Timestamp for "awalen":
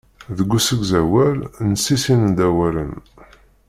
2.47-2.93